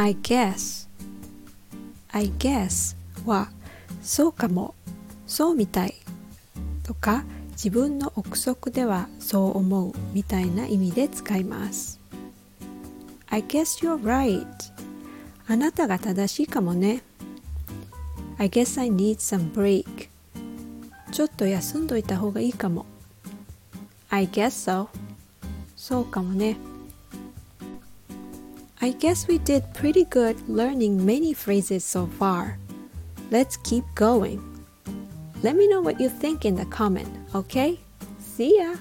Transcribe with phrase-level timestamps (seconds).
[0.00, 0.88] I guess.
[2.12, 3.50] I guess は
[4.00, 4.76] そうかも。
[5.26, 5.94] そうみたい。
[6.84, 11.98] とか自分の憶測ではそう思うみたいな意味で使います。
[13.26, 14.46] I guess you're right.
[15.48, 17.02] あなたが正しいかもね。
[18.38, 20.08] I guess I need some break.
[21.10, 22.86] ちょっと休んどいた方がいいかも。
[24.10, 24.86] I guess so.
[25.74, 26.56] そうかもね。
[28.80, 32.58] I guess we did pretty good learning many phrases so far.
[33.30, 34.38] Let's keep going.
[35.42, 37.80] Let me know what you think in the comment, okay?
[38.18, 38.76] See ya!